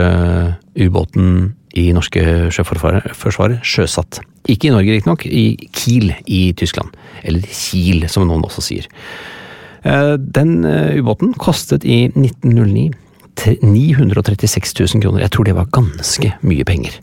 ubåten 0.78 1.54
i 1.78 1.90
norske 1.94 2.22
sjøforsvaret 2.54 3.60
sjøsatt. 3.66 4.22
Ikke 4.50 4.70
i 4.70 4.72
Norge, 4.74 4.96
riktignok, 4.96 5.26
i 5.26 5.68
Kiel 5.76 6.14
i 6.26 6.50
Tyskland. 6.58 6.94
Eller 7.22 7.44
Kiel, 7.46 8.08
som 8.10 8.26
noen 8.26 8.46
også 8.46 8.64
sier. 8.64 8.88
Eh, 9.84 10.16
den 10.18 10.64
eh, 10.68 10.98
ubåten 11.00 11.34
kostet 11.38 11.84
i 11.84 12.06
1909 12.10 12.90
936 13.40 14.74
000 14.80 15.02
kroner. 15.02 15.22
Jeg 15.24 15.32
tror 15.32 15.46
det 15.48 15.56
var 15.56 15.70
ganske 15.72 16.34
mye 16.44 16.64
penger. 16.68 16.98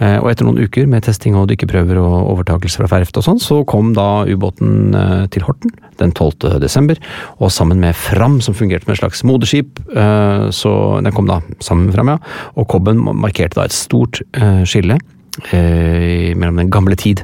Eh, 0.00 0.16
og 0.20 0.30
etter 0.30 0.48
noen 0.48 0.64
uker 0.64 0.88
med 0.88 1.04
testing 1.04 1.36
og 1.36 1.50
dykkeprøver 1.50 2.00
og 2.00 2.32
overtakelse 2.32 2.80
fra 2.80 2.88
verft 2.94 3.20
og 3.20 3.26
sånn, 3.26 3.42
så 3.42 3.60
kom 3.68 3.92
da 3.96 4.24
ubåten 4.28 4.96
eh, 4.96 5.26
til 5.32 5.44
Horten 5.44 5.74
den 6.00 6.14
12. 6.14 6.56
desember. 6.62 7.00
Og 7.38 7.52
sammen 7.52 7.82
med 7.82 7.98
Fram, 7.98 8.38
som 8.44 8.56
fungerte 8.56 8.88
som 8.88 8.94
et 8.94 9.02
slags 9.02 9.24
moderskip, 9.28 9.80
eh, 9.92 10.48
så 10.56 10.74
den 11.04 11.16
kom 11.16 11.28
da 11.28 11.42
sammen 11.60 11.88
med 11.88 11.98
Fram, 11.98 12.14
ja. 12.14 12.18
Og 12.56 12.68
Kobben 12.72 13.02
markerte 13.04 13.60
da 13.60 13.68
et 13.68 13.76
stort 13.76 14.22
skille. 14.64 15.00
mellom 15.40 16.56
den 16.56 16.70
gamle 16.70 16.96
tid, 16.98 17.22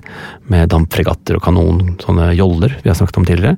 med 0.48 0.70
dampfregatter 0.70 1.36
og 1.36 1.42
kanon, 1.42 1.96
sånne 2.00 2.30
joller 2.38 2.72
vi 2.80 2.88
har 2.88 2.94
snakket 2.94 3.18
om 3.18 3.26
tidligere, 3.26 3.56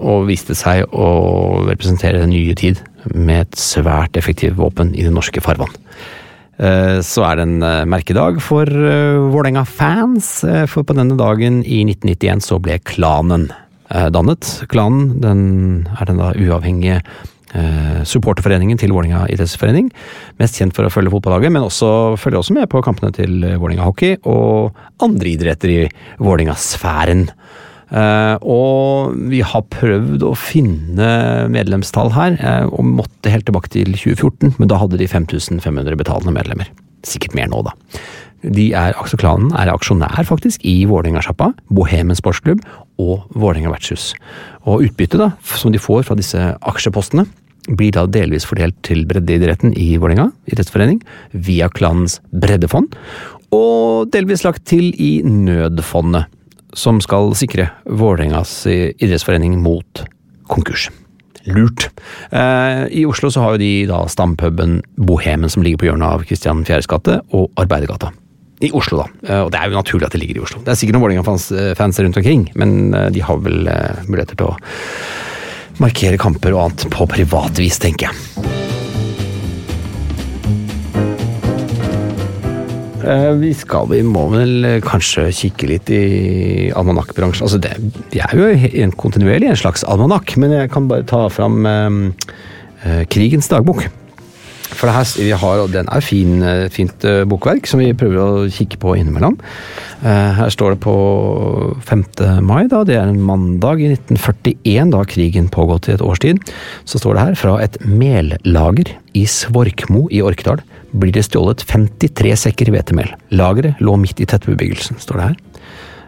og 0.00 0.26
viste 0.26 0.56
seg 0.56 0.88
å 0.90 1.68
representere 1.68 2.24
den 2.24 2.32
nye 2.32 2.56
tid 2.56 2.80
med 3.14 3.44
et 3.44 3.60
svært 3.60 4.16
effektivt 4.16 4.56
våpen 4.56 4.94
i 4.96 5.04
det 5.04 5.12
norske 5.14 5.44
farvann. 5.44 5.76
Eh, 6.56 6.98
så 7.04 7.24
er 7.26 7.36
det 7.36 7.44
en 7.44 7.62
eh, 7.64 7.84
merkedag 7.88 8.40
for 8.44 8.64
eh, 8.64 9.20
Vålerenga-fans, 9.32 10.28
for 10.72 10.88
på 10.88 10.96
denne 10.96 11.18
dagen 11.18 11.60
i 11.62 11.82
1991 11.84 12.44
så 12.48 12.60
ble 12.62 12.80
klanen 12.84 13.50
dannet. 13.86 14.48
Klanen 14.66 15.20
den 15.22 15.42
er 15.94 16.08
den 16.08 16.18
da 16.18 16.32
uavhengige 16.34 16.98
supporterforeningen 18.02 18.80
til 18.80 18.90
Vålerenga 18.90 19.28
idrettsforening. 19.30 19.92
Mest 20.42 20.58
kjent 20.58 20.74
for 20.74 20.84
å 20.84 20.90
følge 20.90 21.12
fotballaget, 21.14 21.54
men 21.54 21.62
også 21.62 22.16
følger 22.18 22.40
også 22.40 22.56
med 22.56 22.66
på 22.72 22.82
kampene 22.84 23.14
til 23.14 23.46
Vålerenga 23.46 23.86
hockey 23.86 24.18
og 24.26 24.74
andre 25.06 25.30
idretter 25.30 25.70
i 25.70 25.78
Vålerenga-sfæren. 26.18 27.28
Uh, 27.86 28.34
og 28.42 29.14
vi 29.30 29.44
har 29.46 29.62
prøvd 29.70 30.24
å 30.26 30.32
finne 30.34 31.10
medlemstall 31.52 32.10
her, 32.16 32.34
uh, 32.42 32.66
og 32.74 32.88
måtte 32.98 33.30
helt 33.30 33.46
tilbake 33.46 33.70
til 33.70 33.92
2014, 33.94 34.56
men 34.58 34.70
da 34.72 34.80
hadde 34.80 34.98
de 34.98 35.06
5500 35.10 35.98
betalende 36.00 36.34
medlemmer. 36.34 36.72
Sikkert 37.06 37.36
mer 37.38 37.50
nå, 37.52 37.62
da. 37.68 37.76
De 38.42 38.68
er, 38.76 38.94
Klanen 39.18 39.54
er 39.58 39.70
aksjonær, 39.72 40.26
faktisk, 40.26 40.62
i 40.66 40.84
Vålerenga-sjappa, 40.90 41.52
Bohemen 41.72 42.18
sportsklubb 42.18 42.60
og 43.02 43.24
Vålerenga 43.38 43.72
vertshus. 43.72 44.12
Og 44.66 44.86
utbyttet 44.88 45.22
da, 45.22 45.32
som 45.56 45.74
de 45.74 45.82
får 45.82 46.06
fra 46.08 46.18
disse 46.18 46.42
aksjepostene, 46.66 47.26
blir 47.66 47.94
da 47.94 48.04
delvis 48.06 48.46
fordelt 48.46 48.76
til 48.86 49.02
breddeidretten 49.08 49.74
i 49.78 49.96
Vålerenga 49.98 50.28
idrettsforening, 50.50 51.00
via 51.32 51.70
klanens 51.72 52.20
breddefond, 52.30 52.94
og 53.54 54.10
delvis 54.14 54.44
lagt 54.46 54.66
til 54.68 54.90
i 55.02 55.20
nødfondet 55.24 56.30
som 56.76 57.00
skal 57.04 57.32
sikre 57.38 57.70
Vålerengas 57.88 58.66
idrettsforening 58.68 59.58
mot 59.64 60.04
konkurs. 60.46 60.90
Lurt. 61.46 61.90
Eh, 62.30 62.86
I 62.90 63.06
Oslo 63.06 63.30
så 63.30 63.42
har 63.44 63.54
jo 63.54 63.62
de 63.62 63.72
da 63.88 64.02
stampuben 64.10 64.80
Bohemen 64.98 65.50
som 65.52 65.62
ligger 65.62 65.82
på 65.82 65.90
hjørnet 65.90 66.08
av 66.08 66.24
Kristian 66.26 66.64
Fjæres 66.66 66.88
gate 66.90 67.20
og 67.36 67.50
Arbeidergata. 67.60 68.10
I 68.64 68.72
Oslo, 68.74 69.04
da. 69.04 69.06
Eh, 69.28 69.42
og 69.44 69.52
det 69.54 69.60
er 69.60 69.70
jo 69.70 69.78
naturlig 69.78 70.08
at 70.08 70.16
det 70.16 70.22
ligger 70.22 70.40
i 70.40 70.44
Oslo. 70.46 70.62
Det 70.64 70.74
er 70.74 70.80
sikkert 70.80 70.98
noen 70.98 71.06
Vålerenga-fans 71.06 72.02
rundt 72.02 72.20
omkring, 72.22 72.48
men 72.58 72.94
eh, 72.94 73.08
de 73.14 73.22
har 73.22 73.40
vel 73.44 73.70
muligheter 74.08 74.38
til 74.38 74.50
å 74.50 74.56
markere 75.82 76.18
kamper 76.20 76.56
og 76.56 76.66
annet 76.66 76.86
på 76.92 77.08
privat 77.10 77.60
vis, 77.60 77.78
tenker 77.82 78.08
jeg. 78.08 78.85
Vi 83.06 83.52
skal, 83.54 83.86
vi 83.92 84.00
må 84.02 84.24
vel 84.32 84.66
eh, 84.66 84.80
kanskje 84.82 85.28
kikke 85.34 85.68
litt 85.70 85.90
i 85.94 86.00
almanakkbransjen. 86.74 87.46
Altså 87.46 87.60
det, 87.62 87.76
vi 88.10 88.22
er 88.24 88.34
jo 88.34 88.48
en 88.82 88.94
kontinuerlig 88.98 89.52
en 89.52 89.60
slags 89.60 89.86
almanakk, 89.86 90.34
men 90.42 90.56
jeg 90.56 90.72
kan 90.74 90.88
bare 90.90 91.06
ta 91.06 91.26
fram 91.30 91.62
eh, 91.70 92.32
eh, 92.82 93.04
Krigens 93.12 93.50
dagbok. 93.52 93.86
For 94.76 94.90
det 94.90 94.96
her, 95.30 95.36
har, 95.40 95.62
den 95.70 95.88
er 95.92 96.02
fin, 96.04 96.40
eh, 96.42 96.66
fint 96.72 97.04
eh, 97.06 97.22
bokverk 97.28 97.68
som 97.70 97.80
vi 97.80 97.92
prøver 97.96 98.18
å 98.18 98.46
kikke 98.52 98.80
på 98.82 98.96
innimellom. 98.98 99.38
Eh, 100.02 100.32
Her 100.40 100.50
står 100.52 100.74
det 100.74 100.82
på 100.84 100.96
5. 101.86 102.04
mai, 102.44 102.66
da, 102.72 102.82
det 102.84 102.98
er 102.98 103.06
en 103.06 103.22
mandag 103.22 103.80
i 103.80 103.92
1941, 103.94 104.92
da 104.92 105.04
krigen 105.08 105.48
pågått 105.52 105.88
i 105.88 105.94
et 105.94 106.04
års 106.04 106.20
tid. 106.24 106.42
Så 106.84 107.00
står 107.00 107.14
det 107.16 107.26
her 107.28 107.38
fra 107.38 107.56
et 107.62 107.78
mellager 107.86 108.90
i 109.14 109.24
Svorkmo 109.30 110.08
i 110.10 110.24
Orkdal 110.26 110.64
blir 110.98 111.14
det 111.14 111.26
stjålet 111.26 111.64
53 111.68 112.34
sekker 112.46 112.72
hvetemel. 112.74 113.12
Lageret 113.36 113.80
lå 113.84 113.96
midt 114.00 114.20
i 114.22 114.28
tettbebyggelsen, 114.28 115.00
står 115.02 115.20
det 115.20 115.28
her. 115.28 115.36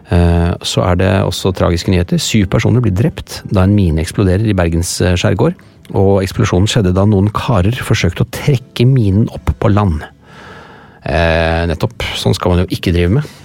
Eh, 0.09 0.53
Så 0.65 0.83
er 0.83 0.95
det 0.99 1.11
også 1.23 1.53
tragiske 1.53 1.91
nyheter. 1.93 2.17
Syv 2.17 2.47
personer 2.49 2.81
blir 2.81 2.95
drept 2.95 3.41
da 3.51 3.63
en 3.63 3.75
mine 3.75 4.01
eksploderer 4.01 4.47
i 4.49 4.57
Bergens 4.57 4.99
eh, 5.01 5.15
skjærgård. 5.15 5.57
Og 5.97 6.21
eksplosjonen 6.21 6.69
skjedde 6.69 6.93
da 6.93 7.05
noen 7.05 7.31
karer 7.33 7.73
forsøkte 7.73 8.25
å 8.25 8.31
trekke 8.33 8.85
minen 8.85 9.29
opp 9.33 9.53
på 9.59 9.71
land. 9.73 10.03
Eh, 11.09 11.65
nettopp. 11.69 12.05
Sånn 12.19 12.35
skal 12.37 12.53
man 12.53 12.63
jo 12.63 12.69
ikke 12.75 12.93
drive 12.93 13.19
med. 13.19 13.35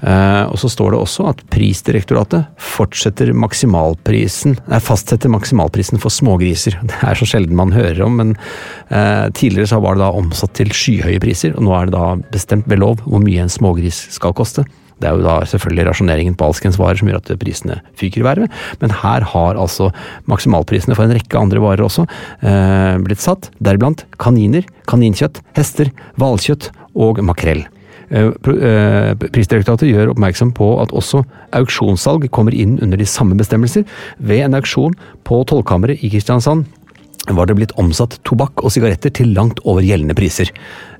Eh, 0.00 0.44
og 0.48 0.56
så 0.60 0.70
står 0.72 0.94
det 0.94 1.00
også 1.02 1.26
at 1.28 1.42
Prisdirektoratet 1.52 2.48
fortsetter 2.70 3.34
maksimalprisen, 3.36 4.56
nei, 4.70 4.80
fastsetter 4.80 5.32
maksimalprisen 5.32 6.00
for 6.00 6.14
smågriser. 6.14 6.78
Det 6.88 7.00
er 7.04 7.18
så 7.20 7.28
sjelden 7.28 7.58
man 7.58 7.74
hører 7.76 8.00
om, 8.06 8.16
men 8.22 8.36
eh, 8.88 9.28
tidligere 9.36 9.74
så 9.74 9.82
var 9.84 9.98
det 9.98 10.06
da 10.06 10.12
omsatt 10.16 10.56
til 10.56 10.72
skyhøye 10.72 11.20
priser, 11.20 11.56
og 11.56 11.66
nå 11.66 11.76
er 11.76 11.90
det 11.90 11.98
da 11.98 12.14
bestemt 12.32 12.70
ved 12.70 12.80
lov 12.80 13.04
hvor 13.04 13.20
mye 13.20 13.44
en 13.44 13.52
smågris 13.52 14.06
skal 14.16 14.36
koste. 14.36 14.64
Det 15.00 15.08
er 15.08 15.16
jo 15.16 15.24
da 15.24 15.38
selvfølgelig 15.48 15.86
rasjoneringen 15.88 16.34
på 16.36 16.48
alskens 16.50 16.76
varer 16.80 17.00
som 17.00 17.08
gjør 17.08 17.22
at 17.22 17.30
prisene 17.40 17.78
fyker 17.96 18.20
i 18.20 18.26
været, 18.26 18.58
men 18.82 18.92
her 19.00 19.24
har 19.32 19.60
altså 19.60 19.88
maksimalprisene 20.28 20.96
for 20.96 21.06
en 21.06 21.16
rekke 21.16 21.40
andre 21.40 21.62
varer 21.64 21.86
også 21.86 22.04
eh, 22.44 23.00
blitt 23.04 23.24
satt, 23.24 23.48
deriblant 23.64 24.04
kaniner, 24.20 24.68
kaninkjøtt, 24.90 25.40
hester, 25.56 25.92
hvalkjøtt 26.20 26.68
og 26.94 27.22
makrell. 27.24 27.66
Eh, 28.10 28.26
eh, 28.26 29.12
Prisdirektoratet 29.30 29.90
gjør 29.90 30.12
oppmerksom 30.14 30.50
på 30.56 30.72
at 30.82 30.92
også 30.96 31.22
auksjonssalg 31.56 32.26
kommer 32.34 32.54
inn 32.56 32.78
under 32.82 32.98
de 32.98 33.06
samme 33.06 33.38
bestemmelser. 33.38 33.86
Ved 34.18 34.44
en 34.46 34.58
auksjon 34.58 34.96
på 35.26 35.42
Tollkammeret 35.46 36.02
i 36.02 36.10
Kristiansand 36.10 36.66
var 37.30 37.46
det 37.46 37.54
blitt 37.58 37.74
omsatt 37.78 38.16
tobakk 38.26 38.64
og 38.64 38.72
sigaretter 38.74 39.12
til 39.14 39.34
langt 39.36 39.60
over 39.62 39.84
gjeldende 39.86 40.16
priser. 40.18 40.50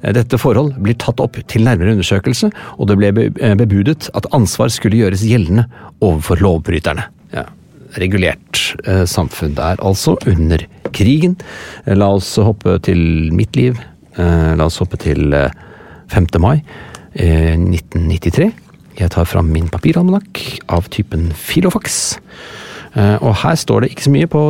Eh, 0.02 0.12
Dette 0.14 0.38
forhold 0.38 0.76
blir 0.78 0.98
tatt 1.02 1.22
opp 1.22 1.40
til 1.50 1.66
nærmere 1.66 1.96
undersøkelse, 1.96 2.52
og 2.78 2.90
det 2.90 2.98
ble 3.00 3.30
bebudet 3.58 4.10
at 4.14 4.28
ansvar 4.36 4.70
skulle 4.70 5.00
gjøres 5.00 5.26
gjeldende 5.26 5.66
overfor 5.98 6.38
lovbryterne. 6.44 7.08
Ja, 7.34 7.48
regulert 7.98 8.76
samfunn 9.10 9.56
der, 9.58 9.80
altså, 9.82 10.14
under 10.30 10.62
krigen. 10.94 11.34
La 11.86 12.12
oss 12.14 12.36
hoppe 12.38 12.76
til 12.86 13.32
mitt 13.34 13.58
liv. 13.58 13.78
La 14.18 14.66
oss 14.66 14.78
hoppe 14.82 14.98
til 15.00 15.34
5. 16.10 16.26
mai 16.42 16.58
eh, 17.14 17.56
1993. 17.56 18.50
Jeg 19.00 19.12
tar 19.14 19.28
fram 19.28 19.48
min 19.54 19.68
papiralmanakk 19.72 20.40
av 20.68 20.88
typen 20.92 21.30
Filofax. 21.32 22.18
Eh, 22.94 23.16
Og 23.22 23.34
her 23.44 23.56
står 23.58 23.84
det 23.84 23.92
ikke 23.94 24.08
så 24.08 24.14
mye 24.14 24.30
på 24.30 24.40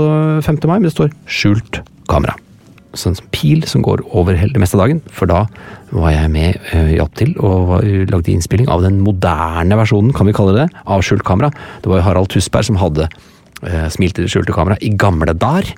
5. 0.42 0.62
mai, 0.66 0.78
men 0.78 0.88
det 0.88 0.96
står 0.96 1.10
'skjult 1.26 1.82
kamera'. 2.08 2.38
Sånn 2.92 3.14
som 3.14 3.26
pil 3.30 3.62
som 3.70 3.82
går 3.82 4.00
over 4.10 4.34
det 4.34 4.58
meste 4.58 4.74
av 4.74 4.82
dagen, 4.88 5.00
for 5.14 5.26
da 5.26 5.46
var 5.92 6.10
jeg 6.10 6.30
med, 6.30 6.58
eh, 6.72 6.96
hjalp 6.96 7.14
til 7.14 7.34
og 7.38 7.84
lagde 7.84 8.32
innspilling 8.32 8.68
av 8.68 8.82
den 8.82 9.00
moderne 9.00 9.76
versjonen, 9.78 10.12
kan 10.12 10.26
vi 10.26 10.32
kalle 10.32 10.56
det, 10.56 10.70
av 10.86 11.00
skjult 11.00 11.22
kamera. 11.22 11.52
Det 11.82 11.86
var 11.86 11.98
jo 11.98 12.02
Harald 12.02 12.28
Tusberg 12.28 12.64
som 12.64 12.76
hadde 12.76 13.08
eh, 13.66 13.86
smilt 13.92 14.18
i 14.18 14.24
det 14.24 14.30
skjulte 14.32 14.54
kamera 14.56 14.78
i 14.84 14.92
gamle 14.98 15.34
dager. 15.36 15.70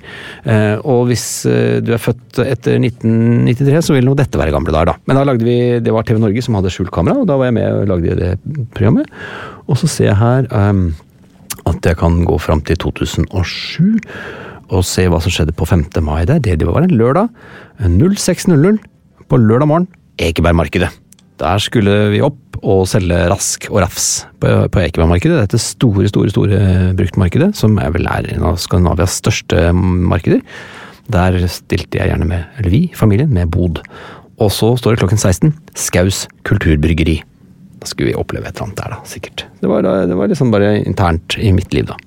Eh, 0.43 0.75
og 0.79 1.07
hvis 1.09 1.25
eh, 1.49 1.79
du 1.83 1.93
er 1.95 2.01
født 2.01 2.41
etter 2.45 2.79
1993, 2.79 3.81
så 3.87 3.97
vil 3.97 4.07
nå 4.07 4.15
dette 4.19 4.39
være 4.39 4.53
gamle 4.55 4.75
dar, 4.75 4.91
da. 4.91 4.97
Men 5.07 5.19
da 5.19 5.25
lagde 5.27 5.47
vi, 5.47 5.57
det 5.83 5.95
var 5.95 6.07
TV 6.07 6.21
Norge 6.23 6.45
som 6.45 6.59
hadde 6.59 6.73
skjult 6.73 6.93
kamera, 6.95 7.23
og 7.23 7.29
da 7.29 7.39
var 7.39 7.49
jeg 7.49 7.57
med 7.59 7.81
og 7.81 7.91
lagde 7.93 8.19
det 8.19 8.31
programmet. 8.75 9.11
Og 9.67 9.79
så 9.79 9.89
ser 9.91 10.11
jeg 10.11 10.19
her 10.19 10.49
um, 10.51 10.87
at 11.69 11.85
jeg 11.87 11.99
kan 11.99 12.23
gå 12.27 12.37
fram 12.41 12.63
til 12.65 12.79
2007 12.83 14.01
og 14.73 14.81
se 14.87 15.05
hva 15.11 15.19
som 15.21 15.31
skjedde 15.33 15.55
på 15.55 15.67
5. 15.69 15.85
mai 16.03 16.23
der. 16.27 16.41
Det 16.41 16.65
var 16.65 16.83
en 16.83 16.95
lørdag. 16.97 17.29
06.00 17.83 18.79
på 19.29 19.39
lørdag 19.39 19.69
morgen, 19.69 19.87
Ekebergmarkedet. 20.21 20.89
Der 21.41 21.61
skulle 21.61 21.93
vi 22.13 22.21
opp 22.25 22.37
og 22.63 22.85
selge 22.87 23.17
rask 23.31 23.67
og 23.71 23.81
rafs 23.83 24.07
på, 24.41 24.51
på 24.71 24.81
Ekebergmarkedet. 24.85 25.41
Dette 25.43 25.59
store, 25.61 26.07
store 26.11 26.31
store 26.31 26.61
bruktmarkedet, 26.97 27.51
som 27.59 27.75
er 27.81 27.91
vel 27.95 28.07
er 28.09 28.29
en 28.33 28.47
av 28.47 28.59
Skandinavias 28.61 29.19
største 29.19 29.69
markeder. 29.75 30.41
Der 31.11 31.35
stilte 31.51 31.99
jeg 31.99 32.13
gjerne 32.13 32.29
med, 32.29 32.47
eller 32.57 32.71
vi, 32.71 32.85
familien, 32.95 33.33
med 33.35 33.51
bod. 33.51 33.83
Og 34.39 34.49
så 34.55 34.71
står 34.79 34.95
det 34.95 35.03
klokken 35.03 35.19
16, 35.19 35.53
Skaus 35.77 36.23
kulturbryggeri. 36.47 37.19
Da 37.83 37.89
skulle 37.89 38.13
vi 38.13 38.17
oppleve 38.17 38.47
et 38.47 38.55
eller 38.55 38.69
annet 38.69 38.79
der, 38.79 38.95
da, 38.95 39.01
sikkert. 39.11 39.45
Det 39.59 39.69
var, 39.69 39.83
det 39.83 40.17
var 40.17 40.31
liksom 40.31 40.53
bare 40.53 40.77
internt 40.81 41.37
i 41.37 41.51
mitt 41.55 41.75
liv, 41.75 41.91
da. 41.91 41.99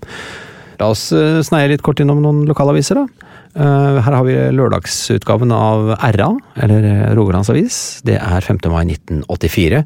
La 0.80 0.90
oss 0.92 1.08
eh, 1.16 1.40
sneie 1.46 1.70
litt 1.70 1.84
kort 1.84 2.00
innom 2.02 2.20
noen 2.24 2.42
lokalaviser, 2.48 2.98
da. 3.00 3.32
Eh, 3.56 3.98
Her 4.04 4.16
har 4.18 4.24
vi 4.26 4.36
lørdagsutgaven 4.56 5.52
av 5.56 5.94
RA, 6.16 6.30
eller 6.62 6.88
eh, 6.90 7.04
Rogalands 7.16 7.50
Avis. 7.52 7.78
Det 8.06 8.18
er 8.20 8.44
5. 8.44 8.60
mai 8.72 8.84
1984. 8.92 9.84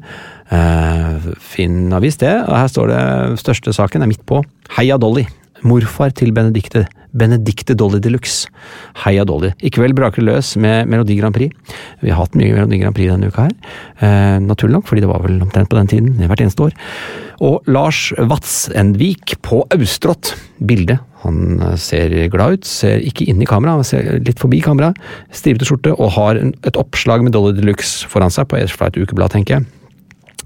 Finn 0.51 1.37
Fin 1.51 1.93
avis, 1.95 2.17
det. 2.19 2.33
Og 2.43 2.55
her 2.57 2.67
står 2.67 2.91
det 2.91 3.03
største 3.39 3.71
saken 3.75 4.03
er 4.03 4.09
midt 4.11 4.25
på. 4.27 4.41
Heia 4.75 4.97
Dolly. 4.99 5.23
Morfar 5.63 6.11
til 6.17 6.33
Benedicte. 6.35 6.87
Benedicte 7.17 7.75
Dolly 7.77 7.99
de 8.03 8.11
Luxe. 8.13 8.49
Heia 9.03 9.25
Dolly. 9.27 9.51
I 9.61 9.71
kveld 9.73 9.95
braker 9.97 10.23
det 10.23 10.29
løs 10.29 10.53
med 10.61 10.89
Melodi 10.91 11.17
Grand 11.19 11.35
Prix. 11.35 11.51
Vi 12.01 12.11
har 12.11 12.21
hatt 12.21 12.37
mye 12.39 12.53
Melodi 12.55 12.81
Grand 12.81 12.97
Prix 12.97 13.11
denne 13.11 13.31
uka 13.31 13.47
her. 13.47 13.57
Eh, 13.99 14.37
naturlig 14.43 14.79
nok, 14.79 14.87
fordi 14.89 15.03
det 15.05 15.11
var 15.11 15.23
vel 15.25 15.41
omtrent 15.43 15.71
på 15.71 15.79
den 15.79 15.91
tiden 15.91 16.15
hvert 16.21 16.43
eneste 16.43 16.69
år. 16.69 16.77
Og 17.41 17.67
Lars 17.71 18.11
Vatsenvik 18.17 19.37
på 19.45 19.63
Austrått. 19.73 20.35
Bilde. 20.61 20.99
Han 21.25 21.59
eh, 21.59 21.75
ser 21.81 22.13
glad 22.33 22.61
ut, 22.61 22.69
ser 22.69 23.01
ikke 23.01 23.25
inn 23.31 23.41
i 23.41 23.49
kamera, 23.49 23.79
han 23.79 23.87
ser 23.87 24.21
litt 24.21 24.41
forbi 24.41 24.61
kamera. 24.63 24.93
Stripete 25.33 25.67
skjorte 25.67 25.95
og 25.97 26.13
har 26.17 26.39
et 26.39 26.79
oppslag 26.79 27.25
med 27.25 27.33
Dolly 27.35 27.55
de 27.57 27.65
Luxe 27.65 28.09
foran 28.09 28.33
seg 28.33 28.49
på 28.51 28.61
et 28.61 29.01
ukeblad, 29.01 29.33
tenker 29.33 29.59
jeg. 29.59 29.80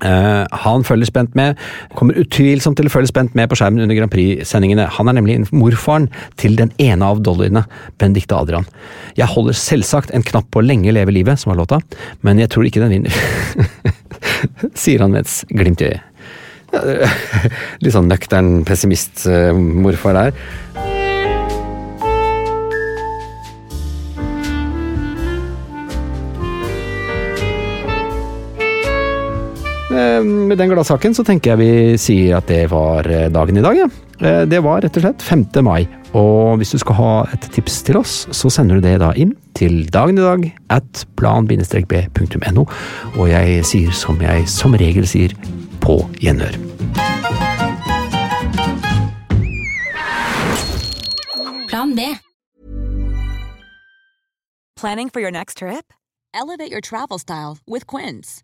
Eh, 0.03 0.45
han 0.65 0.83
følger 0.83 1.07
spent 1.07 1.35
med, 1.39 1.59
kommer 1.95 2.17
utvilsomt 2.19 2.75
til 2.79 2.89
å 2.89 2.91
følge 2.91 3.13
spent 3.13 3.35
med 3.37 3.47
på 3.51 3.59
skjermen 3.59 3.85
under 3.85 3.95
Grand 3.97 4.11
Prix-sendingene. 4.11 4.89
Han 4.97 5.11
er 5.11 5.17
nemlig 5.19 5.37
morfaren 5.55 6.09
til 6.41 6.57
den 6.59 6.73
ene 6.83 7.07
av 7.07 7.21
dollyene, 7.23 7.63
Benedicte 8.01 8.35
Adrian. 8.35 8.67
Jeg 9.15 9.31
holder 9.31 9.55
selvsagt 9.59 10.11
en 10.15 10.25
knapp 10.25 10.49
på 10.51 10.63
Lenge 10.65 10.93
leve 10.95 11.15
livet, 11.15 11.39
som 11.39 11.53
var 11.53 11.61
låta, 11.61 11.79
men 12.27 12.41
jeg 12.41 12.51
tror 12.51 12.67
ikke 12.67 12.83
den 12.83 12.97
vinner. 12.97 13.15
Sier 14.81 15.05
han 15.05 15.15
med 15.15 15.23
et 15.23 15.55
glimt 15.55 15.85
i 15.85 15.93
øyet. 15.93 16.11
Litt 17.83 17.95
sånn 17.95 18.11
nøktern 18.11 18.65
pessimist-morfar 18.67 20.19
der. 20.19 20.84
Med 30.25 30.57
den 30.59 30.71
gladsaken 30.71 31.13
så 31.17 31.23
tenker 31.27 31.53
jeg 31.53 31.61
vi 31.61 31.97
sier 32.01 32.37
at 32.39 32.47
det 32.51 32.65
var 32.71 33.07
eh, 33.11 33.27
dagen 33.33 33.57
i 33.59 33.63
dag, 33.65 33.77
ja. 33.79 33.87
Eh, 34.19 34.43
Det 34.49 34.61
var 34.63 34.81
rett 34.85 34.97
og 34.99 35.03
slett 35.05 35.21
5. 35.25 35.45
mai. 35.65 35.87
Og 36.15 36.57
hvis 36.61 36.71
du 36.71 36.79
skal 36.79 36.95
ha 36.95 37.09
et 37.35 37.47
tips 37.51 37.81
til 37.83 37.97
oss, 37.99 38.13
så 38.31 38.49
sender 38.53 38.79
du 38.79 38.85
det 38.87 38.99
da 39.03 39.11
inn 39.19 39.33
til 39.57 39.83
dagen 39.91 40.17
i 40.19 40.23
dag 40.23 40.45
at 40.77 41.05
plan-b.no. 41.19 42.63
Og 43.17 43.25
jeg 43.29 43.65
sier 43.67 43.91
som 43.91 44.21
jeg 44.23 44.47
som 44.47 44.73
regel 44.79 45.07
sier, 45.07 45.35
på 45.83 45.99
gjenhør. 46.23 46.55
Plan 51.67 51.95
B. 51.95 52.15
Planning 54.79 55.09
for 55.09 55.19
your 55.19 55.31
next 55.31 55.57
trip? 55.57 55.91
Elevate 56.33 56.71
your 56.71 56.81
travel 56.81 57.19
style 57.19 57.57
with 57.67 57.85
Quince. 57.87 58.43